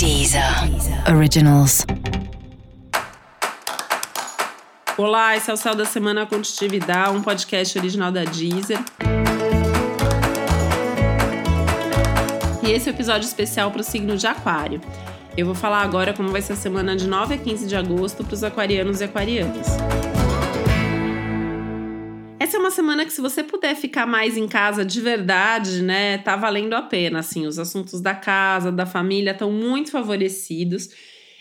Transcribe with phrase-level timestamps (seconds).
[0.00, 0.42] Deezer
[1.14, 1.84] Originals.
[4.96, 8.78] Olá, esse é o Céu da Semana Contitividade, um podcast original da Deezer.
[12.62, 14.80] E esse é o um episódio especial para o signo de Aquário.
[15.36, 18.24] Eu vou falar agora como vai ser a semana de 9 a 15 de agosto
[18.24, 19.66] para os aquarianos e aquarianas.
[22.50, 26.18] Essa é uma semana que, se você puder ficar mais em casa de verdade, né,
[26.18, 27.20] tá valendo a pena.
[27.20, 30.88] Assim, os assuntos da casa, da família estão muito favorecidos.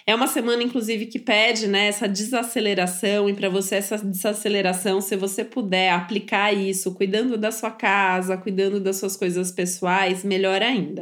[0.05, 5.15] É uma semana, inclusive, que pede né, essa desaceleração, e para você, essa desaceleração, se
[5.15, 11.01] você puder aplicar isso, cuidando da sua casa, cuidando das suas coisas pessoais, melhor ainda.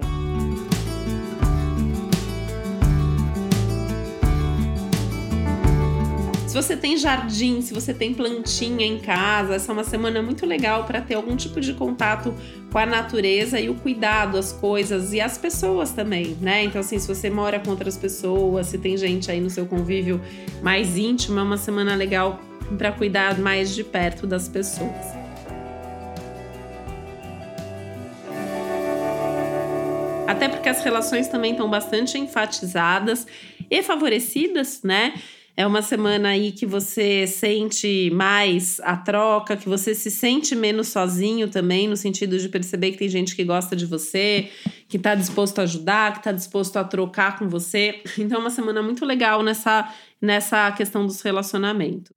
[6.62, 10.86] Você tem jardim, se você tem plantinha em casa, essa é uma semana muito legal
[10.86, 12.34] para ter algum tipo de contato
[12.72, 16.64] com a natureza e o cuidado, as coisas e as pessoas também, né?
[16.64, 20.20] Então, assim, se você mora com outras pessoas, se tem gente aí no seu convívio
[20.64, 22.42] mais íntimo, é uma semana legal
[22.76, 25.06] para cuidar mais de perto das pessoas.
[30.28, 33.28] Até porque as relações também estão bastante enfatizadas
[33.70, 35.14] e favorecidas, né?
[35.60, 40.90] É uma semana aí que você sente mais a troca, que você se sente menos
[40.90, 44.52] sozinho também, no sentido de perceber que tem gente que gosta de você,
[44.88, 48.04] que está disposto a ajudar, que está disposto a trocar com você.
[48.20, 49.92] Então é uma semana muito legal nessa,
[50.22, 52.12] nessa questão dos relacionamentos.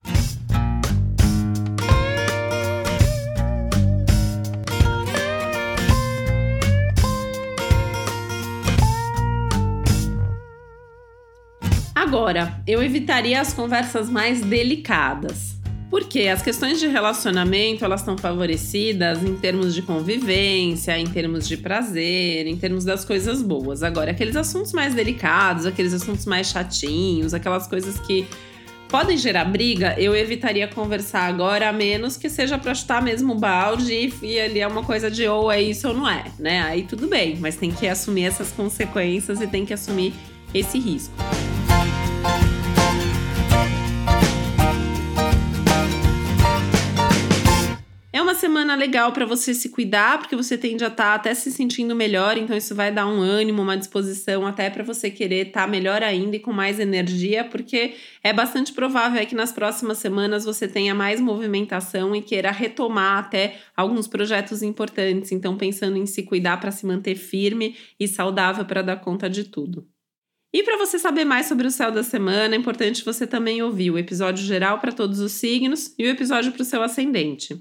[12.11, 15.55] Agora, eu evitaria as conversas mais delicadas.
[15.89, 21.57] Porque as questões de relacionamento, elas estão favorecidas em termos de convivência, em termos de
[21.57, 23.85] prazer, em termos das coisas boas.
[23.85, 28.27] Agora, aqueles assuntos mais delicados, aqueles assuntos mais chatinhos, aquelas coisas que
[28.89, 33.39] podem gerar briga, eu evitaria conversar agora, a menos que seja para chutar mesmo o
[33.39, 36.61] balde e ali é uma coisa de ou é isso ou não é, né?
[36.63, 40.13] Aí tudo bem, mas tem que assumir essas consequências e tem que assumir
[40.53, 41.15] esse risco.
[48.35, 51.95] Semana legal para você se cuidar, porque você tende a estar tá até se sentindo
[51.95, 55.67] melhor, então isso vai dar um ânimo, uma disposição até para você querer estar tá
[55.67, 60.67] melhor ainda e com mais energia, porque é bastante provável que nas próximas semanas você
[60.69, 65.33] tenha mais movimentação e queira retomar até alguns projetos importantes.
[65.33, 69.45] Então, pensando em se cuidar para se manter firme e saudável para dar conta de
[69.45, 69.87] tudo.
[70.53, 73.93] E para você saber mais sobre o céu da semana, é importante você também ouvir
[73.93, 77.61] o episódio geral para todos os signos e o episódio para o seu ascendente.